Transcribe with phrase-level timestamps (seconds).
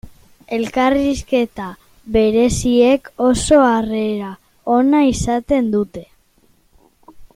[0.55, 1.67] Elkarrizketa
[2.15, 4.33] bereziek oso harrera
[4.79, 6.05] ona izaten dute.